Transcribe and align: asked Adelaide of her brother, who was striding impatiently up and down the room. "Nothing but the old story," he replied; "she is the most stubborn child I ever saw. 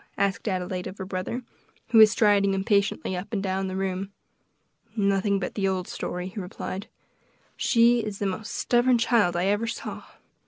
asked 0.17 0.47
Adelaide 0.47 0.87
of 0.87 0.97
her 0.97 1.05
brother, 1.05 1.43
who 1.89 1.99
was 1.99 2.09
striding 2.09 2.55
impatiently 2.55 3.15
up 3.15 3.31
and 3.31 3.43
down 3.43 3.67
the 3.67 3.75
room. 3.75 4.11
"Nothing 4.95 5.37
but 5.37 5.53
the 5.53 5.67
old 5.67 5.87
story," 5.87 6.29
he 6.29 6.39
replied; 6.39 6.87
"she 7.55 7.99
is 7.99 8.17
the 8.17 8.25
most 8.25 8.51
stubborn 8.51 8.97
child 8.97 9.35
I 9.35 9.45
ever 9.45 9.67
saw. 9.67 10.05